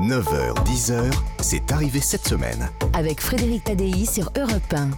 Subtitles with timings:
[0.00, 1.10] 9h, 10h,
[1.40, 2.68] c'est arrivé cette semaine.
[2.92, 4.90] Avec Frédéric Tadei sur Europe 1.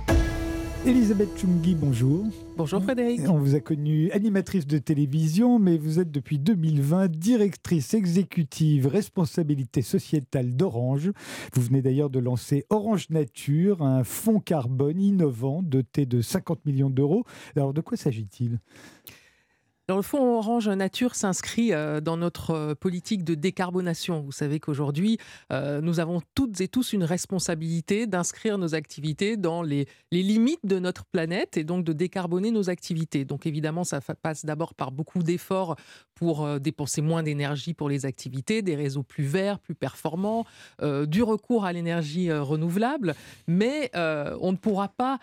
[0.85, 2.25] Elisabeth Chungi, bonjour.
[2.57, 3.21] Bonjour Frédéric.
[3.29, 9.83] On vous a connue animatrice de télévision, mais vous êtes depuis 2020 directrice exécutive responsabilité
[9.83, 11.13] sociétale d'Orange.
[11.53, 16.91] Vous venez d'ailleurs de lancer Orange Nature, un fonds carbone innovant doté de 50 millions
[16.91, 17.23] d'euros.
[17.55, 18.59] Alors de quoi s'agit-il?
[19.91, 24.21] Alors, le Fonds Orange Nature s'inscrit euh, dans notre euh, politique de décarbonation.
[24.21, 25.17] Vous savez qu'aujourd'hui,
[25.51, 30.79] euh, nous avons toutes et tous une responsabilité d'inscrire nos activités dans les, limites de
[30.79, 33.25] notre planète et donc de décarboner nos activités.
[33.25, 35.77] Donc évidemment, ça passe d'abord par beaucoup d'efforts
[36.15, 40.45] pour dépenser moins d'énergie pour les activités, des réseaux plus verts, plus performants,
[40.83, 43.15] du recours à l'énergie renouvelable,
[43.47, 45.19] mais on ne pourra pas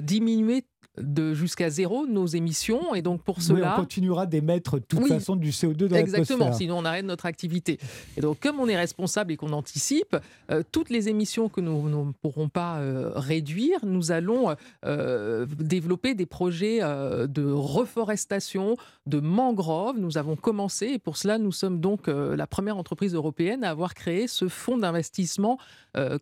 [0.00, 0.64] diminuer
[0.98, 2.94] de jusqu'à zéro nos émissions.
[2.94, 3.74] Et donc pour cela.
[3.74, 7.78] on continuera d'émettre de toute façon du CO2 dans Exactement, sinon on arrête notre activité.
[8.16, 10.16] Et donc comme on est responsable et qu'on anticipe,
[10.50, 16.14] euh, toutes les émissions que nous ne pourrons pas euh, réduire, nous allons euh, développer
[16.14, 19.98] des projets de reforestation, de mangroves.
[19.98, 23.94] Nous avons commencé et pour cela nous sommes donc la première entreprise européenne à avoir
[23.94, 25.58] créé ce fonds d'investissement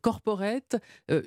[0.01, 0.77] corporate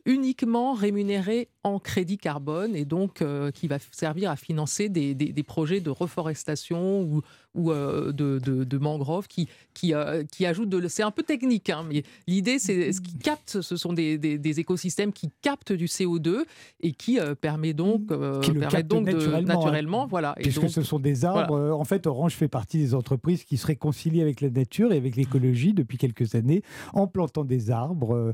[0.06, 5.44] uniquement rémunéré en crédit carbone et donc euh, qui va servir à financer des, des,
[5.44, 7.22] projets de reforestation ou,
[7.56, 10.88] ou euh, de, de, mangroves qui, qui, euh, qui ajoutent de.
[10.88, 14.60] C'est un peu technique, hein, mais l'idée, c'est ce qui capte, ce sont des, des,
[14.60, 16.44] écosystèmes qui captent du CO2
[16.82, 18.08] et qui permet donc,
[18.42, 20.36] qui le donc naturellement, naturellement voilà.
[20.42, 21.72] Puisque ce sont des arbres.
[21.72, 25.16] En fait, Orange fait partie des entreprises qui se réconcilient avec la nature et avec
[25.16, 26.64] l'écologie depuis quelques années
[26.94, 28.34] en plantant des arbres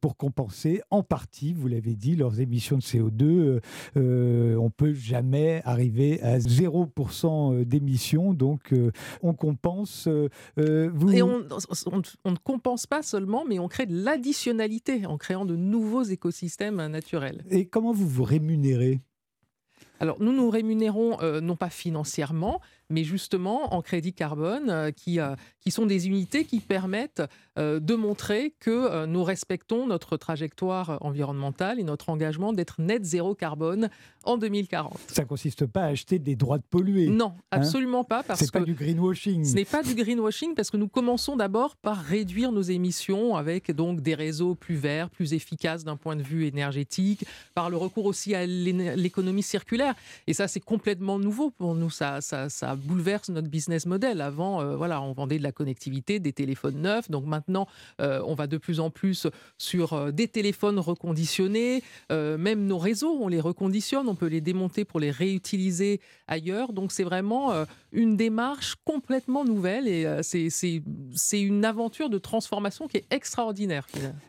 [0.00, 4.56] pour compenser en partie, vous l'avez dit, leurs émissions de CO2.
[4.56, 8.34] on peut jamais arriver à 0% d'émissions.
[8.34, 8.90] Donc, donc euh,
[9.22, 10.06] on compense.
[10.08, 15.44] Euh, euh, Et on, ne compense pas seulement, mais on crée de l'additionnalité en créant
[15.44, 17.44] de nouveaux écosystèmes naturels.
[17.50, 19.00] Et comment vous vous rémunérez?
[20.02, 22.60] Alors, nous nous rémunérons non pas financièrement,
[22.92, 27.22] mais justement en crédit carbone, euh, qui, euh, qui sont des unités qui permettent
[27.58, 33.34] euh, de montrer que nous respectons notre trajectoire environnementale et notre engagement d'être net zéro
[33.34, 33.88] carbone
[34.24, 34.98] en 2040.
[35.08, 37.08] Ça consiste pas à acheter des droits de polluer.
[37.08, 37.42] Non, hein?
[37.50, 38.22] absolument pas.
[38.22, 39.44] Parce que pas du greenwashing.
[39.44, 43.70] Ce n'est pas du greenwashing parce que nous commençons d'abord par réduire nos émissions avec
[43.70, 47.24] donc des réseaux plus verts, plus efficaces d'un point de vue énergétique,
[47.54, 49.91] par le recours aussi à l'économie circulaire.
[50.26, 51.90] Et ça, c'est complètement nouveau pour nous.
[51.90, 52.20] Ça,
[52.76, 54.20] bouleverse notre business model.
[54.20, 57.10] Avant, euh, voilà, on vendait de la connectivité, des téléphones neufs.
[57.10, 57.66] Donc maintenant,
[58.00, 59.26] euh, on va de plus en plus
[59.58, 61.82] sur euh, des téléphones reconditionnés.
[62.10, 66.72] même nos réseaux, on les reconditionne, on peut les démonter pour les réutiliser ailleurs.
[66.72, 67.52] Donc c'est vraiment
[67.92, 73.86] une démarche complètement nouvelle et c'est une aventure de transformation qui est extraordinaire.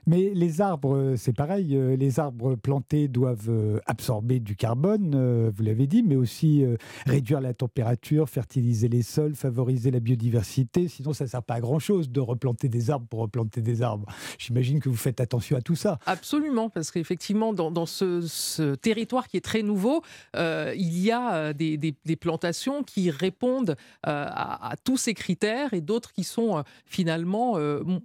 [0.07, 1.77] Mais les arbres, c'est pareil.
[1.97, 6.65] Les arbres plantés doivent absorber du carbone, vous l'avez dit, mais aussi
[7.05, 10.87] réduire la température, fertiliser les sols, favoriser la biodiversité.
[10.87, 14.07] Sinon, ça ne sert pas à grand-chose de replanter des arbres pour replanter des arbres.
[14.37, 15.99] J'imagine que vous faites attention à tout ça.
[16.05, 20.01] Absolument, parce qu'effectivement, dans, ce, territoire qui est très nouveau,
[20.35, 23.75] euh, il y a euh, des, plantations qui répondent
[24.07, 27.57] euh, à, tous ces critères et d'autres qui sont finalement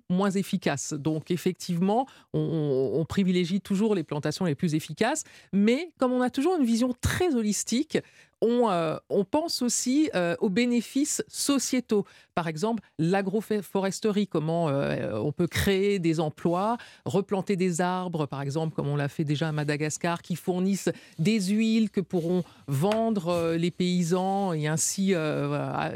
[0.08, 0.92] moins efficaces.
[0.92, 6.56] Donc, effectivement, on privilégie toujours les plantations les plus efficaces, mais comme on a toujours
[6.56, 7.98] une vision très holistique,
[8.44, 12.04] euh, on, pense aussi euh, aux bénéfices sociétaux.
[12.34, 18.74] Par exemple, l'agroforesterie, comment euh, on peut créer des emplois, replanter des arbres, par exemple,
[18.74, 23.70] comme on l'a fait déjà à Madagascar, qui fournissent des huiles que pourront vendre les
[23.70, 25.14] paysans et ainsi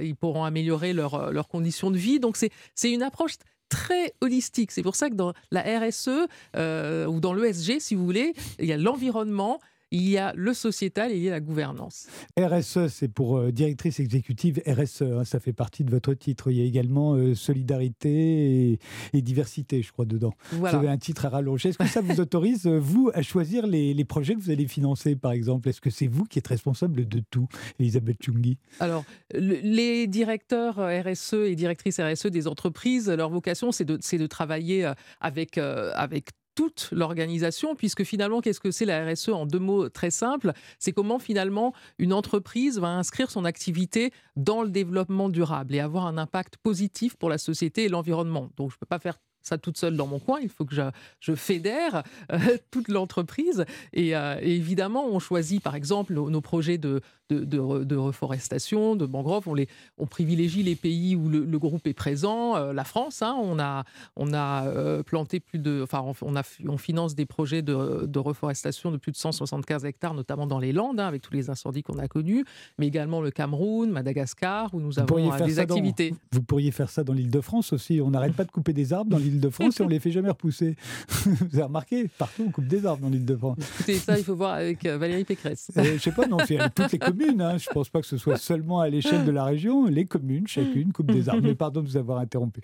[0.01, 2.19] ils pourront améliorer leurs conditions de vie.
[2.19, 3.35] Donc c'est une approche
[3.69, 4.73] très holistique.
[4.73, 6.27] C'est pour ça que dans la RSE
[6.57, 9.61] ou dans l'ESG, si vous voulez, il y a l'environnement,
[9.93, 12.09] il y a le sociétal et il y a la gouvernance.
[12.41, 16.51] RSE, c'est pour euh, directrice exécutive RSE, hein, ça fait partie de votre titre.
[16.51, 18.79] Il y a également euh, solidarité
[19.13, 20.33] et, diversité, je crois, dedans.
[20.51, 21.69] Vous avez un titre à rallonger.
[21.69, 25.15] Est-ce que ça vous autorise, euh, vous, à choisir les, projets que vous allez financer,
[25.15, 25.69] par exemple?
[25.69, 27.47] Est-ce que c'est vous qui êtes responsable de tout,
[27.79, 33.97] Elisabeth Chungi Alors, les directeurs RSE et directrices RSE des entreprises, leur vocation, c'est de,
[33.97, 34.91] de, travailler
[35.21, 40.11] avec, avec toute l'organisation, puisque finalement, qu'est-ce que c'est la RSE en deux mots très
[40.11, 40.53] simples?
[40.79, 46.07] C'est comment finalement une entreprise va inscrire son activité dans le développement durable et avoir
[46.07, 48.51] un impact positif pour la société et l'environnement.
[48.57, 50.75] Donc je ne peux pas faire ça toute seule dans mon coin, il faut que
[51.21, 52.03] je, fédère
[52.33, 52.39] euh,
[52.71, 53.65] toute l'entreprise.
[53.97, 57.01] Euh, et, évidemment, on choisit par exemple nos, projets de,
[57.33, 59.49] de, reforestation, de mangroves.
[59.49, 59.69] On, les,
[59.99, 62.73] on privilégie les pays où le, groupe est présent.
[62.73, 63.85] la France, hein, on a,
[64.17, 68.97] on a planté plus de, enfin, on, a, on finance des projets de, reforestation de
[68.97, 72.09] plus de 175 hectares, notamment dans les Landes, hein, avec tous les incendies qu'on a
[72.09, 72.45] connus,
[72.79, 76.15] mais également le Cameroun, Madagascar, où nous avons des activités.
[76.33, 78.01] vous pourriez faire ça dans l'île de France aussi.
[78.01, 80.11] On n'arrête pas de couper des arbres dans l'île de France et on les fait
[80.11, 80.77] jamais repousser.
[81.09, 83.59] vous avez remarqué Partout, on coupe des arbres dans l'île de France.
[83.75, 85.71] Écoutez, ça, il faut voir avec euh, Valérie Pécresse.
[85.75, 87.22] Je euh, je sais pas, non, c'est toutes les communes.
[87.29, 87.59] Hein.
[87.59, 89.87] Je ne pense pas que ce soit seulement à l'échelle de la région.
[89.87, 91.43] Les communes, chacune, coupent des arbres.
[91.43, 92.61] Mais pardon de vous avoir interrompu.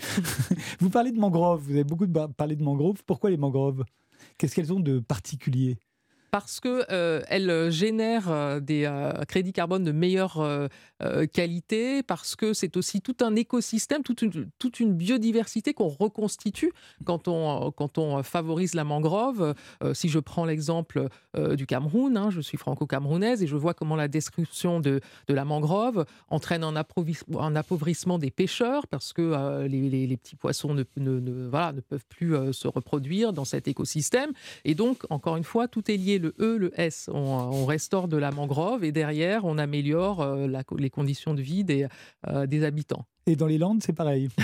[0.80, 1.62] vous parlez de mangroves.
[1.62, 2.06] Vous avez beaucoup
[2.36, 3.02] parlé de mangroves.
[3.06, 3.84] Pourquoi les mangroves?
[4.36, 5.78] Qu'est-ce qu'elles ont de particulier?
[6.30, 8.90] Parce qu'elles euh, euh, génèrent euh, des
[9.28, 10.68] crédits carbone de meilleure
[11.32, 16.72] qualité, parce que c'est aussi tout un écosystème, toute une, biodiversité qu'on reconstitue
[17.04, 19.54] quand on, favorise la mangrove.
[19.94, 21.08] si je prends l'exemple
[21.54, 26.04] du Cameroun, hein, je suis franco-camerounaise et je vois comment la destruction de, la mangrove
[26.28, 33.32] entraîne un, appauvrissement des pêcheurs, parce que les, petits poissons ne peuvent plus se reproduire
[33.32, 34.32] dans cet écosystème.
[34.64, 37.08] Et donc, encore une fois, tout est lié le E, le S.
[37.12, 40.46] On, restaure de la mangrove et derrière, on améliore euh,
[40.78, 41.86] les conditions de vie des,
[42.28, 43.04] euh, des habitants.
[43.26, 44.28] Et dans les Landes, c'est pareil.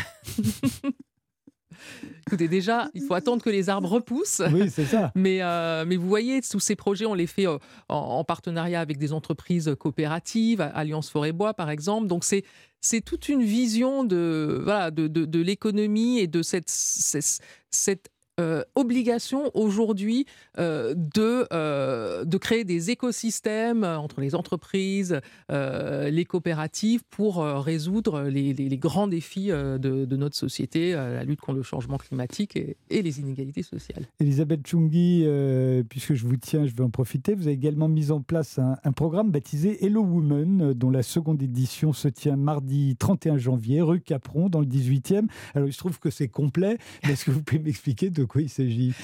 [2.27, 4.43] Écoutez, déjà, il faut attendre que les arbres repoussent.
[4.53, 5.13] Oui, c'est ça.
[5.15, 7.47] Mais, euh, mais vous voyez, tous ces projets, on les fait
[7.89, 12.07] en, partenariat avec des entreprises coopératives, Alliance Forêt-Bois, par exemple.
[12.07, 12.45] Donc, c'est
[12.85, 17.41] c'est toute une vision de, voilà, de, de, de l'économie et de cette, cette,
[17.71, 18.11] cette
[18.41, 20.27] euh, obligation aujourd'hui
[20.59, 25.21] euh, de, euh, de créer des écosystèmes entre les entreprises,
[25.51, 31.59] les coopératives pour résoudre les, les, grands défis de, de, notre société, la lutte contre
[31.59, 34.07] le changement climatique et, les inégalités sociales.
[34.19, 35.27] Elisabeth Chungi,
[35.89, 37.35] puisque je vous tiens, je vais en profiter.
[37.35, 41.93] Vous avez également mis en place un, programme baptisé Hello Woman, dont la seconde édition
[41.93, 45.27] se tient mardi 31 janvier, rue Capron, dans le 18e.
[45.55, 46.79] Alors, il se trouve que c'est complet.
[47.03, 48.95] Est-ce que vous pouvez m'expliquer de quoi il s'agit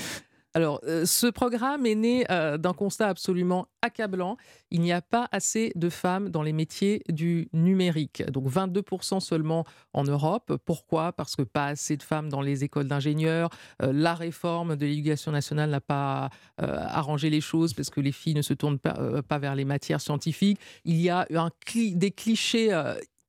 [0.52, 4.36] alors, euh, ce programme est né euh, d'un constat absolument accablant.
[4.72, 8.24] Il n'y a pas assez de femmes dans les métiers du numérique.
[8.30, 10.56] Donc 22% seulement en Europe.
[10.64, 11.12] Pourquoi?
[11.12, 13.50] Parce que pas assez de femmes dans les écoles d'ingénieurs.
[13.80, 18.34] Euh, la réforme de l'éducation nationale n'a pas arrangé les choses parce que les filles
[18.34, 20.58] ne se tournent pas, pas vers les matières scientifiques.
[20.84, 21.50] Il y a un
[21.94, 22.70] des clichés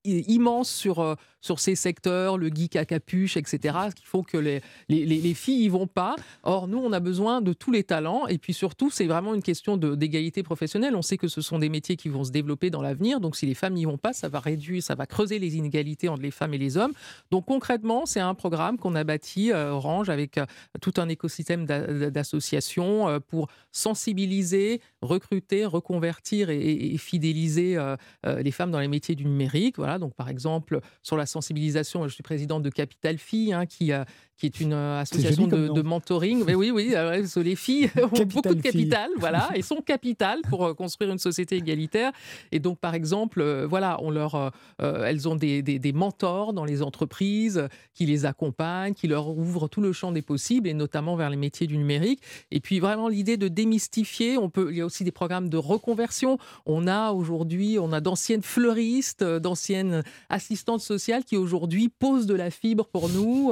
[0.04, 4.38] immense sur, euh, sur ces secteurs, le geek à capuche, etc., ce qui faut que
[4.38, 6.16] les, les, les, filles y vont pas.
[6.44, 8.28] Or, nous, on a besoin de tous les talents.
[8.28, 10.96] Et puis surtout, c'est vraiment une question d'égalité professionnelle.
[10.96, 13.20] On sait que ce sont des métiers qui vont se développer dans l'avenir.
[13.20, 16.10] Donc, si les femmes n'y vont pas, ça va réduire, ça va creuser les inégalités
[16.10, 16.94] entre les femmes et les hommes.
[17.32, 20.46] Donc, concrètement, c'est un programme qu'on a bâti, euh, Orange, avec euh,
[20.82, 27.78] tout un écosystème d'associations pour sensibiliser, recruter, reconvertir et, fidéliser
[28.26, 29.78] les femmes dans les métiers du numérique.
[29.78, 33.92] Voilà donc, par exemple, sur la sensibilisation, je suis présidente de Capital Filles, hein, qui,
[33.92, 34.06] a
[34.42, 36.44] qui est une euh, association de, mentoring.
[36.46, 40.66] Mais oui, oui, euh, les filles ont beaucoup de capital, voilà, et sont capital pour
[40.66, 42.12] euh, construire une société égalitaire.
[42.52, 47.68] Et donc, par exemple, voilà, on leur, elles ont des, des, mentors dans les entreprises
[47.94, 51.38] qui les accompagnent, qui leur ouvrent tout le champ des possibles, et notamment vers les
[51.38, 52.22] métiers du numérique.
[52.50, 54.40] Et puis, vraiment, l'idée de démystifier.
[54.40, 56.40] On peut, il y a aussi des programmes de reconversion.
[56.66, 59.81] On a aujourd'hui, on a d'anciennes fleuristes, d'anciennes
[60.30, 63.52] assistantes sociales qui aujourd'hui posent de la fibre pour nous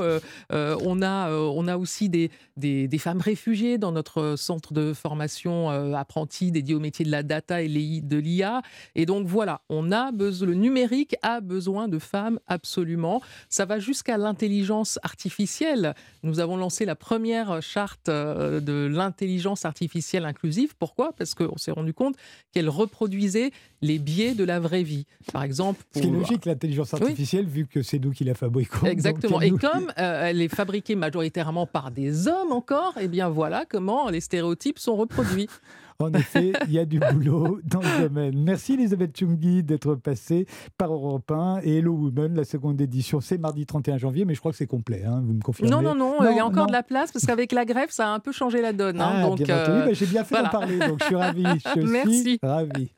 [0.51, 5.71] on, a, euh, on a aussi des, des, femmes réfugiées dans notre centre de formation
[5.71, 8.62] euh, apprentis dédié au métier de la data et de l'IA.
[8.95, 13.21] Et donc voilà, on a besoin, le numérique a besoin de femmes absolument.
[13.50, 15.93] Ça va jusqu'à l'intelligence artificielle.
[16.24, 20.75] Nous avons lancé la première charte euh, de l'intelligence artificielle inclusive.
[20.77, 21.13] Pourquoi?
[21.13, 22.15] Parce qu'on s'est rendu compte
[22.51, 25.05] qu'elle reproduisait les biais de la vraie vie.
[25.31, 26.18] Par exemple, pour...
[26.19, 28.85] logique l'intelligence artificielle vu que c'est nous qui la fabriquons.
[28.85, 29.41] Exactement.
[29.41, 34.09] Et comme elle est fabriquée majoritairement par des hommes encore, et eh bien voilà comment
[34.09, 35.47] les stéréotypes sont reproduits.
[36.01, 38.41] En effet, il y a du boulot dans le domaine.
[38.41, 40.45] Merci Elisabeth Chungi d'être passée
[40.77, 44.39] par Europe 1 et Hello Woman, la seconde édition, c'est mardi 31 janvier, mais je
[44.39, 46.67] crois que c'est complet, hein, vous me confirmez Non, non, non, il y a encore
[46.67, 49.01] de la place parce qu'avec la grève, ça a un peu changé la donne.
[49.01, 51.43] Hein, ah, donc, bien euh, J'ai bien fait d'en parler, donc je suis ravi.
[51.75, 52.21] Je Merci.
[52.21, 52.91] Suis ravi.